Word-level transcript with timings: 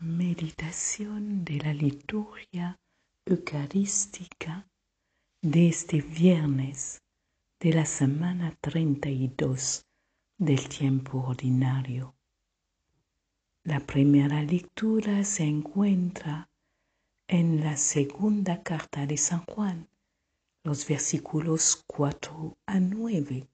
Meditación 0.00 1.44
de 1.44 1.58
la 1.58 1.74
liturgia 1.74 2.78
eucarística 3.26 4.64
de 5.42 5.68
este 5.68 6.02
viernes 6.02 7.02
de 7.58 7.72
la 7.72 7.84
semana 7.84 8.56
32 8.60 9.84
del 10.38 10.68
tiempo 10.68 11.18
ordinario. 11.18 12.14
La 13.64 13.80
primera 13.80 14.40
lectura 14.40 15.24
se 15.24 15.42
encuentra 15.42 16.48
en 17.26 17.64
la 17.64 17.76
segunda 17.76 18.62
carta 18.62 19.04
de 19.04 19.16
San 19.16 19.44
Juan, 19.46 19.88
los 20.62 20.86
versículos 20.86 21.82
4 21.88 22.56
a 22.66 22.78
9, 22.78 23.48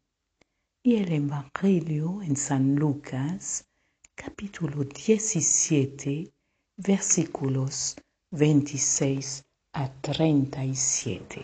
y 0.82 0.96
el 0.96 1.10
Evangelio 1.10 2.20
en 2.20 2.36
San 2.36 2.76
Lucas, 2.76 3.66
capítulo 4.14 4.84
17, 4.84 6.33
versículos 6.76 7.96
26 8.32 9.44
a 9.74 9.88
37. 10.00 11.42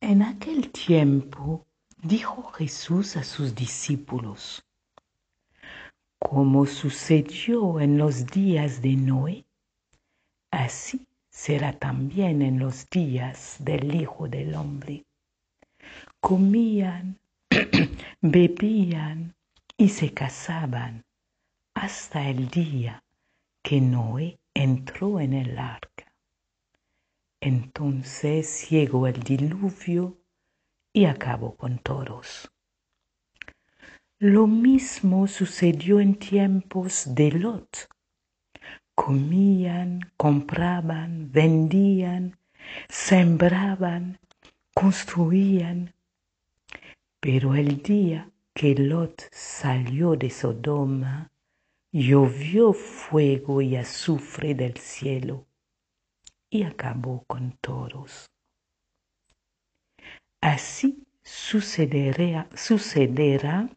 En 0.00 0.22
aquel 0.22 0.72
tiempo 0.72 1.66
dijo 2.02 2.42
Jesús 2.52 3.16
a 3.16 3.22
sus 3.22 3.54
discípulos, 3.54 4.64
como 6.18 6.66
sucedió 6.66 7.78
en 7.80 7.96
los 7.96 8.26
días 8.26 8.82
de 8.82 8.96
Noé, 8.96 9.44
así 10.50 11.06
será 11.30 11.72
también 11.78 12.42
en 12.42 12.58
los 12.58 12.90
días 12.90 13.56
del 13.60 13.94
Hijo 13.94 14.28
del 14.28 14.54
Hombre. 14.54 15.04
Comían, 16.20 17.18
bebían 18.20 19.34
y 19.80 19.88
se 19.88 20.12
casaban 20.12 21.06
hasta 21.72 22.28
el 22.28 22.50
día 22.50 23.02
que 23.62 23.80
Noé 23.80 24.38
entró 24.52 25.20
en 25.20 25.32
el 25.32 25.58
arca. 25.58 26.12
Entonces 27.40 28.68
llegó 28.68 29.06
el 29.06 29.22
diluvio 29.22 30.18
y 30.92 31.06
acabó 31.06 31.56
con 31.56 31.78
todos. 31.78 32.52
Lo 34.18 34.46
mismo 34.46 35.26
sucedió 35.26 35.98
en 35.98 36.16
tiempos 36.16 37.14
de 37.14 37.32
Lot. 37.32 37.88
Comían, 38.94 40.12
compraban, 40.18 41.32
vendían, 41.32 42.36
sembraban, 42.90 44.18
construían. 44.74 45.94
Pero 47.18 47.54
el 47.54 47.82
día 47.82 48.30
que 48.60 48.74
Lot 48.74 49.26
salió 49.32 50.16
de 50.16 50.28
Sodoma, 50.28 51.32
llovió 51.92 52.74
fuego 52.74 53.62
y 53.62 53.74
azufre 53.74 54.54
del 54.54 54.76
cielo 54.76 55.46
y 56.50 56.64
acabó 56.64 57.24
con 57.26 57.56
todos. 57.62 58.30
Así 60.42 61.06
sucederá, 61.22 62.50
sucederá 62.54 63.70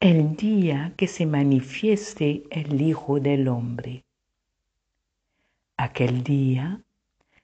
el 0.00 0.36
día 0.36 0.92
que 0.94 1.08
se 1.08 1.24
manifieste 1.24 2.42
el 2.50 2.82
Hijo 2.82 3.20
del 3.20 3.48
Hombre. 3.48 4.04
Aquel 5.78 6.22
día, 6.22 6.82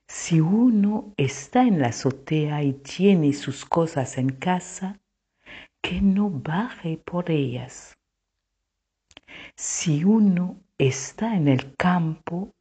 si 0.07 0.43
uno 0.43 1.15
está 1.17 1.63
en 1.63 1.81
la 1.81 1.89
azotea 1.89 2.63
y 2.63 2.75
tiene 2.75 3.33
sus 3.33 3.65
cosas 3.65 4.19
en 4.19 4.29
casa, 4.29 4.99
que 5.81 6.01
no 6.01 6.31
baje 6.31 6.97
por 6.97 7.31
ellas. 7.31 7.97
Si 9.57 10.05
uno 10.05 10.61
está 10.79 11.35
en 11.37 11.49
el 11.49 11.77
campo, 11.77 12.55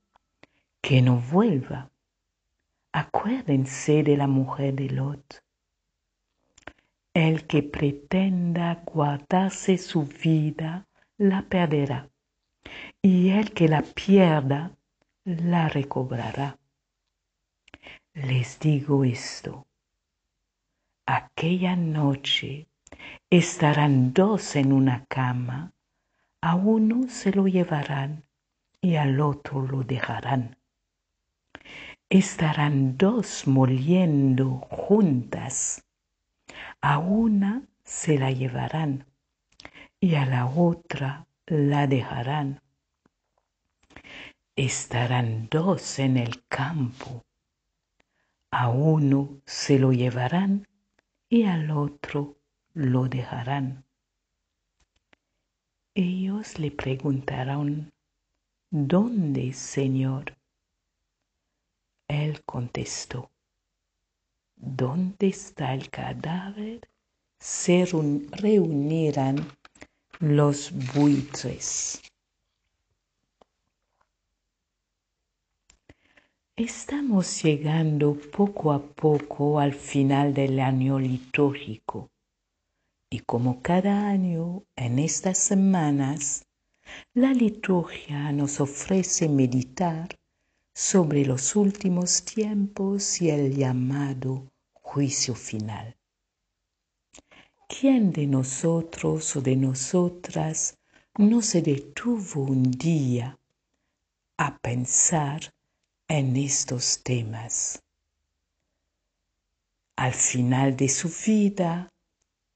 que 0.82 1.02
no 1.02 1.18
vuelva. 1.20 1.90
Acuérdense 2.92 4.04
de 4.04 4.18
la 4.18 4.28
mujer 4.28 4.74
de 4.74 4.90
Lot. 4.90 5.44
El 7.14 7.46
que 7.46 7.64
pretenda 7.64 8.84
guardarse 8.86 9.78
su 9.78 10.04
vida, 10.06 10.88
la 11.18 11.44
perderá, 11.44 12.10
y 13.02 13.30
el 13.30 13.52
que 13.52 13.68
la 13.68 13.82
pierda, 13.82 14.76
la 15.24 15.70
recobrará. 15.70 16.58
Les 18.14 18.60
digo 18.60 19.06
esto, 19.06 19.68
aquella 21.06 21.76
noche 21.76 22.68
estarán 23.30 24.14
dos 24.14 24.56
en 24.56 24.74
una 24.74 25.06
cama, 25.06 25.74
a 26.42 26.56
uno 26.56 27.08
se 27.08 27.32
lo 27.32 27.48
llevarán 27.48 28.24
y 28.82 28.96
al 28.96 29.22
otro 29.22 29.62
lo 29.62 29.84
dejarán. 29.84 30.58
Estarán 32.10 32.98
dos 32.98 33.48
moliendo 33.48 34.58
juntas, 34.70 35.86
a 36.82 36.98
una 36.98 37.64
se 37.84 38.18
la 38.18 38.32
llevarán 38.32 39.06
y 40.00 40.16
a 40.16 40.26
la 40.26 40.46
otra 40.46 41.28
la 41.46 41.88
dejarán. 41.88 42.62
Estarán 44.56 45.48
dos 45.50 46.00
en 46.00 46.18
el 46.18 46.44
campo, 46.48 47.24
a 48.50 48.68
uno 48.68 49.42
se 49.46 49.80
lo 49.80 49.94
llevarán 49.94 50.68
y 51.30 51.44
al 51.44 51.72
otro 51.72 52.41
lo 52.74 53.08
dejarán. 53.08 53.84
Ellos 55.94 56.60
le 56.60 56.72
preguntaron, 56.72 57.92
¿Dónde, 58.74 59.52
Señor? 59.52 60.38
Él 62.08 62.42
contestó, 62.46 63.30
¿dónde 64.56 65.28
está 65.28 65.74
el 65.74 65.90
cadáver? 65.90 66.88
Se 67.38 67.86
reunirán 67.86 69.46
los 70.20 70.72
buitres. 70.94 72.02
Estamos 76.56 77.44
llegando 77.44 78.14
poco 78.14 78.72
a 78.72 78.82
poco 78.82 79.60
al 79.60 79.74
final 79.74 80.34
del 80.34 80.60
año 80.60 81.00
litúrgico 81.00 82.11
y 83.14 83.20
como 83.20 83.62
cada 83.62 84.08
año 84.08 84.64
en 84.78 84.98
estas 84.98 85.38
semanas, 85.38 86.46
la 87.14 87.34
liturgia 87.34 88.32
nos 88.32 88.62
ofrece 88.62 89.28
meditar 89.28 90.18
sobre 90.74 91.26
los 91.26 91.58
últimos 91.58 92.24
tiempos 92.24 93.22
y 93.22 93.30
el 93.30 93.54
llamado 93.54 94.50
juicio 94.72 95.36
final. 95.36 95.98
¿Quién 97.68 98.14
de 98.14 98.28
nosotros 98.28 99.36
o 99.36 99.42
de 99.42 99.58
nosotras 99.58 100.78
no 101.18 101.42
se 101.42 101.62
detuvo 101.62 102.44
un 102.44 102.72
día 102.72 103.38
a 104.38 104.58
pensar 104.58 105.54
en 106.08 106.38
estos 106.38 107.04
temas? 107.04 107.84
Al 109.98 110.14
final 110.14 110.78
de 110.78 110.88
su 110.88 111.12
vida, 111.26 111.92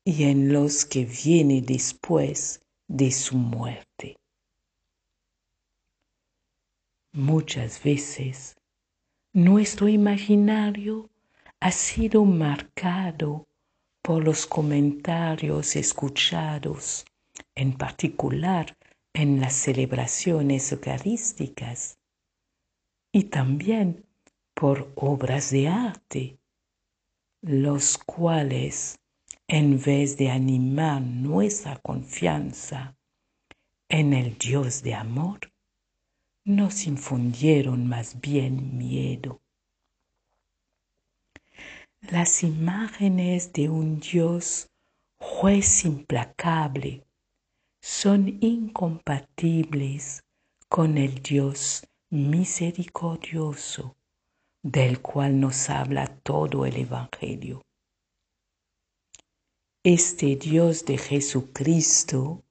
y 0.07 0.25
en 0.25 0.53
los 0.53 0.85
que 0.85 1.03
viene 1.03 1.61
después 1.61 2.61
de 2.87 3.11
su 3.11 3.35
muerte. 3.37 4.15
Muchas 7.11 7.81
veces 7.83 8.55
nuestro 9.33 9.87
imaginario 9.87 11.09
ha 11.59 11.71
sido 11.71 12.23
marcado 12.23 13.47
por 14.03 14.23
los 14.23 14.45
comentarios 14.45 15.75
escuchados, 15.75 17.05
en 17.55 17.75
particular 17.75 18.77
en 19.13 19.41
las 19.41 19.53
celebraciones 19.53 20.71
eucarísticas, 20.71 21.97
y 23.11 23.23
también 23.23 24.05
por 24.53 24.91
obras 24.95 25.49
de 25.49 25.67
arte, 25.67 26.37
los 27.41 27.97
cuales 27.97 28.99
en 29.47 29.79
vez 29.79 30.17
de 30.17 30.31
animar 30.31 31.01
nuestra 31.01 31.77
confianza 31.77 32.95
en 33.89 34.13
el 34.13 34.37
Dios 34.37 34.81
de 34.81 34.95
amor, 34.95 35.51
nos 36.43 36.87
infundieron 36.87 37.87
más 37.87 38.19
bien 38.19 38.77
miedo. 38.77 39.41
Las 42.01 42.43
imágenes 42.43 43.53
de 43.53 43.69
un 43.69 43.99
Dios 43.99 44.69
juez 45.17 45.85
implacable 45.85 47.03
son 47.81 48.37
incompatibles 48.41 50.23
con 50.67 50.97
el 50.97 51.21
Dios 51.21 51.87
misericordioso 52.09 53.95
del 54.63 55.01
cual 55.01 55.39
nos 55.39 55.69
habla 55.69 56.07
todo 56.07 56.65
el 56.65 56.77
Evangelio. 56.77 57.61
Este 59.85 60.35
Dios 60.35 60.83
de 60.83 60.97
Jesucristo 60.97 62.43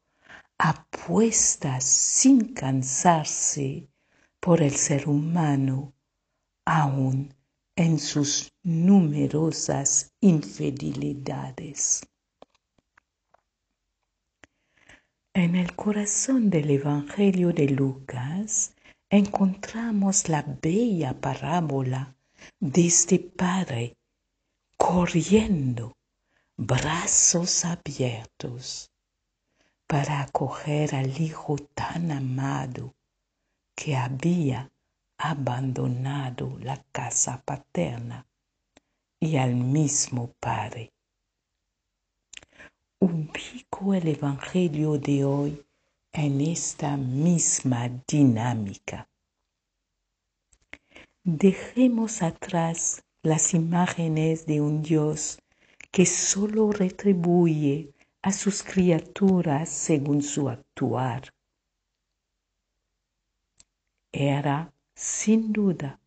apuesta 0.56 1.80
sin 1.80 2.54
cansarse 2.54 3.88
por 4.38 4.62
el 4.62 4.70
ser 4.70 5.08
humano, 5.08 5.92
aun 6.64 7.34
en 7.74 7.98
sus 7.98 8.52
numerosas 8.62 10.12
infidelidades. 10.20 12.06
En 15.32 15.56
el 15.56 15.74
corazón 15.74 16.50
del 16.50 16.70
Evangelio 16.70 17.52
de 17.52 17.68
Lucas 17.68 18.76
encontramos 19.10 20.28
la 20.28 20.42
bella 20.62 21.20
parábola 21.20 22.14
de 22.60 22.86
este 22.86 23.18
padre 23.18 23.96
corriendo, 24.76 25.96
brazos 26.56 27.64
abiertos, 27.64 28.92
para 29.88 30.22
acoger 30.22 30.94
al 30.94 31.20
hijo 31.20 31.56
tan 31.74 32.12
amado 32.12 32.94
que 33.74 33.96
había 33.96 34.70
abandonado 35.18 36.56
la 36.60 36.80
casa 36.92 37.42
paterna 37.44 38.26
y 39.18 39.36
al 39.36 39.56
mismo 39.56 40.32
Padre. 40.38 40.92
Ubico 43.00 43.92
el 43.94 44.08
Evangelio 44.08 44.96
de 44.98 45.24
hoy 45.24 45.66
en 46.12 46.40
esta 46.40 46.96
misma 46.96 47.90
dinámica. 48.06 49.08
Dejemos 51.24 52.22
atrás 52.22 53.02
las 53.22 53.54
imágenes 53.54 54.46
de 54.46 54.60
un 54.60 54.82
Dios 54.82 55.38
que 55.94 56.06
solo 56.06 56.72
retribuye 56.72 57.94
a 58.20 58.32
sus 58.32 58.64
criaturas 58.64 59.68
según 59.68 60.22
su 60.22 60.48
actuar. 60.48 61.32
Era 64.10 64.72
sin 64.96 65.52
duda, 65.52 66.00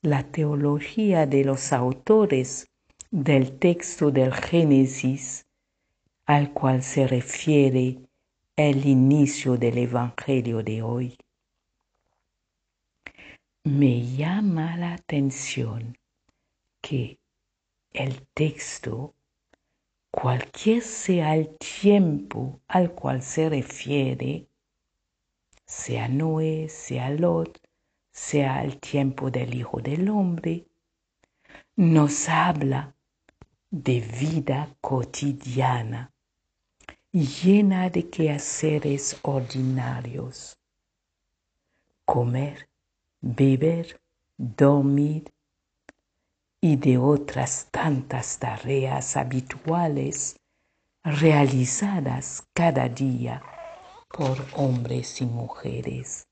la 0.00 0.22
teología 0.22 1.26
de 1.26 1.44
los 1.44 1.72
autores 1.72 2.68
del 3.10 3.58
texto 3.58 4.12
del 4.12 4.32
Génesis 4.32 5.44
al 6.24 6.52
cual 6.52 6.84
se 6.84 7.08
refiere 7.08 7.98
el 8.54 8.86
inicio 8.86 9.56
del 9.56 9.78
Evangelio 9.78 10.62
de 10.62 10.82
hoy. 10.82 11.18
Me 13.64 14.06
llama 14.06 14.76
la 14.76 14.94
atención 14.94 15.98
que 16.80 17.18
el 17.92 18.24
texto, 18.28 19.15
cualquier 20.16 20.82
sea 20.82 21.36
el 21.36 21.58
tiempo 21.58 22.58
al 22.68 22.90
cual 22.92 23.20
se 23.20 23.50
refiere, 23.50 24.48
sea 25.66 26.08
Noé, 26.08 26.70
sea 26.70 27.10
Lot, 27.10 27.60
sea 28.12 28.64
el 28.64 28.80
tiempo 28.80 29.30
del 29.30 29.54
Hijo 29.54 29.78
del 29.82 30.08
Hombre, 30.08 30.66
nos 31.76 32.30
habla 32.30 32.94
de 33.70 34.00
vida 34.00 34.74
cotidiana, 34.80 36.10
llena 37.12 37.90
de 37.90 38.08
quehaceres 38.08 39.18
ordinarios. 39.20 40.58
Comer, 42.06 42.70
beber, 43.20 44.00
dormir 44.38 45.30
y 46.60 46.76
de 46.76 46.98
otras 46.98 47.68
tantas 47.70 48.38
tareas 48.38 49.16
habituales 49.16 50.36
realizadas 51.02 52.44
cada 52.52 52.88
día 52.88 53.42
por 54.08 54.44
hombres 54.54 55.20
y 55.20 55.26
mujeres 55.26 56.26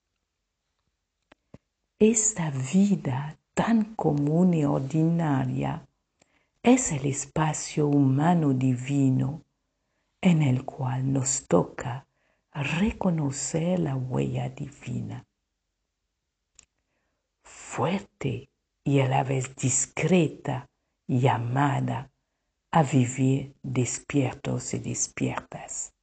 esta 1.98 2.50
vida 2.50 3.38
tan 3.54 3.94
común 3.94 4.52
y 4.52 4.64
ordinaria 4.64 5.86
es 6.62 6.92
el 6.92 7.06
espacio 7.06 7.86
humano 7.86 8.52
divino 8.52 9.42
en 10.20 10.42
el 10.42 10.64
cual 10.64 11.12
nos 11.12 11.46
toca 11.46 12.06
reconocer 12.52 13.78
la 13.78 13.96
huella 13.96 14.48
divina. 14.48 15.24
Fuerte 17.42 18.50
y 18.84 19.00
a 19.00 19.08
la 19.08 19.24
vez 19.24 19.56
discreta 19.56 20.68
llamada 21.06 22.10
a 22.70 22.82
vivir 22.82 23.54
despiertos 23.62 24.74
y 24.74 24.78
despiertas, 24.78 25.94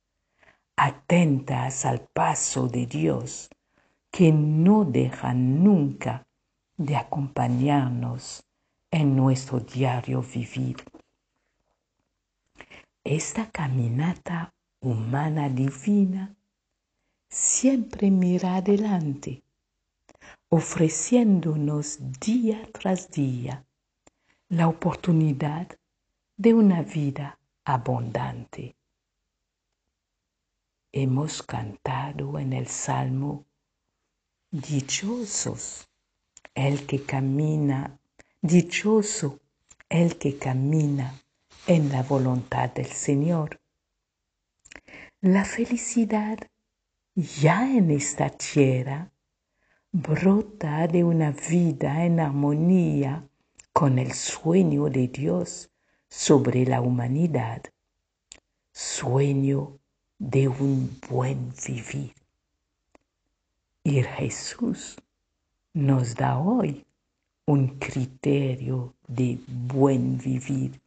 atentas 0.75 1.86
al 1.86 2.01
paso 2.13 2.68
de 2.68 2.88
Dios 2.88 3.50
que 4.10 4.31
no 4.31 4.83
deja 4.83 5.33
nunca 5.33 6.25
de 6.78 6.95
acompañarnos 6.95 8.44
en 8.89 9.16
nuestro 9.16 9.60
diario 9.60 10.22
vivir. 10.22 10.78
Esta 13.04 13.50
caminata 13.50 14.54
humana 14.81 15.50
divina 15.50 16.36
siempre 17.30 18.12
mira 18.12 18.56
adelante, 18.56 19.44
ofreciéndonos 20.53 21.98
día 22.19 22.68
tras 22.74 23.09
día 23.09 23.65
la 24.50 24.68
oportunidad 24.68 25.80
de 26.36 26.53
una 26.53 26.81
vida 26.81 27.39
abundante. 27.63 28.75
Hemos 30.92 31.42
cantado 31.42 32.38
en 32.38 32.51
el 32.51 32.68
Salmo 32.68 33.45
Dichosos 34.51 35.88
el 36.54 36.86
que 36.86 37.01
camina, 37.06 37.97
dichoso 38.42 39.39
el 39.88 40.18
que 40.18 40.38
camina 40.38 41.18
en 41.65 41.89
la 41.94 42.04
voluntad 42.04 42.71
del 42.71 42.92
Señor. 42.92 43.62
La 45.21 45.45
felicidad 45.45 46.39
ya 47.15 47.71
en 47.74 47.89
esta 47.89 48.30
tierra 48.30 49.10
brota 49.93 50.88
de 50.88 51.03
una 51.03 51.31
vida 51.31 52.05
en 52.05 52.21
armonía 52.21 53.27
con 53.73 53.99
el 53.99 54.13
sueño 54.13 54.85
de 54.85 55.09
Dios 55.09 55.69
sobre 56.09 56.65
la 56.65 56.79
humanidad, 56.79 57.61
sueño 58.71 59.77
de 60.18 60.47
un 60.47 60.97
buen 61.09 61.51
vivir. 61.68 62.13
Y 63.83 64.01
Jesús 64.01 64.95
nos 65.73 66.16
da 66.16 66.39
hoy 66.39 66.85
un 67.45 67.77
criterio 67.77 68.94
de 69.07 69.39
buen 69.45 70.18
vivir. 70.18 70.80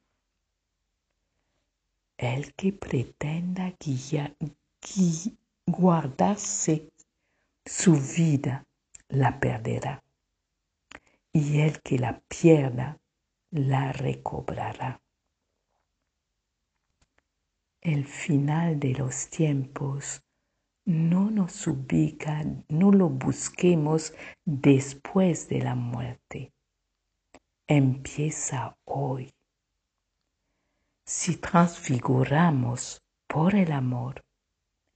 El 2.16 2.54
que 2.54 2.72
pretenda 2.72 3.74
guardarse 5.66 6.88
su 7.66 7.96
vida 7.96 8.64
la 9.14 9.38
perderá, 9.38 10.02
y 11.32 11.60
el 11.60 11.80
que 11.82 11.98
la 11.98 12.20
pierda 12.20 12.98
la 13.50 13.92
recobrará. 13.92 15.00
El 17.80 18.06
final 18.06 18.80
de 18.80 18.94
los 18.94 19.28
tiempos 19.28 20.22
no 20.86 21.30
nos 21.30 21.66
ubica, 21.66 22.44
no 22.68 22.92
lo 22.92 23.08
busquemos 23.08 24.14
después 24.44 25.48
de 25.48 25.60
la 25.60 25.74
muerte. 25.74 26.52
Empieza 27.66 28.76
hoy. 28.84 29.32
Si 31.04 31.36
transfiguramos 31.36 33.02
por 33.26 33.54
el 33.54 33.72
amor 33.72 34.24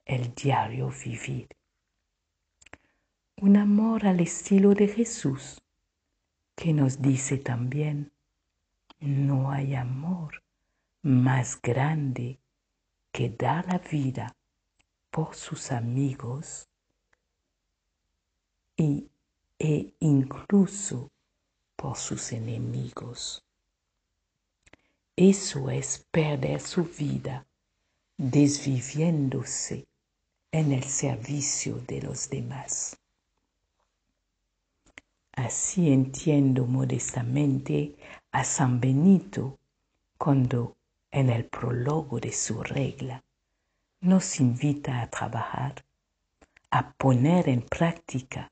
el 0.08 0.34
diario 0.34 0.90
vivir. 1.04 1.48
Un 3.40 3.56
amor 3.56 4.04
al 4.04 4.18
estilo 4.18 4.74
de 4.74 4.88
Jesús, 4.88 5.62
que 6.56 6.72
nos 6.72 7.00
dice 7.00 7.38
también, 7.38 8.10
no 8.98 9.52
hay 9.52 9.76
amor 9.76 10.42
más 11.02 11.62
grande 11.62 12.40
que 13.12 13.30
dar 13.30 13.64
la 13.68 13.78
vida 13.78 14.34
por 15.12 15.36
sus 15.36 15.70
amigos 15.70 16.68
y, 18.76 19.08
e 19.60 19.94
incluso 20.00 21.08
por 21.76 21.96
sus 21.96 22.32
enemigos. 22.32 23.44
Eso 25.14 25.70
es 25.70 26.04
perder 26.10 26.60
su 26.60 26.82
vida 26.82 27.46
desviviéndose 28.16 29.86
en 30.50 30.72
el 30.72 30.82
servicio 30.82 31.76
de 31.86 32.02
los 32.02 32.28
demás. 32.28 32.98
Así 35.38 35.92
entiendo 35.92 36.66
modestamente 36.66 37.94
a 38.32 38.42
San 38.42 38.80
Benito 38.80 39.60
cuando 40.18 40.76
en 41.12 41.30
el 41.30 41.44
prólogo 41.44 42.18
de 42.18 42.32
su 42.32 42.60
regla, 42.64 43.22
nos 44.00 44.40
invita 44.40 45.00
a 45.00 45.08
trabajar, 45.08 45.84
a 46.72 46.90
poner 46.90 47.48
en 47.48 47.62
práctica 47.62 48.50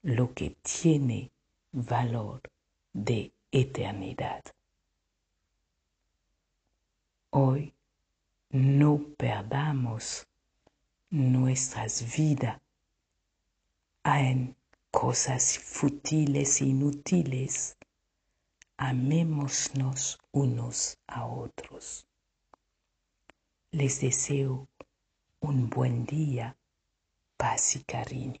lo 0.00 0.32
que 0.32 0.56
tiene 0.62 1.30
valor 1.72 2.40
de 2.94 3.30
eternidad. 3.50 4.42
Hoy 7.28 7.74
no 8.48 8.98
perdamos 9.18 10.26
nuestras 11.10 12.16
vidas 12.16 12.58
en 14.04 14.56
cosas 14.92 15.56
futiles 15.56 16.60
e 16.60 16.66
inútiles. 16.66 17.76
Amémonos 18.76 20.18
unos 20.32 20.98
a 21.06 21.26
otros. 21.26 22.06
Les 23.72 24.00
deseo 24.00 24.68
un 25.40 25.70
buen 25.70 26.04
día, 26.04 26.56
paz 27.38 27.76
y 27.76 27.84
cariño. 27.84 28.40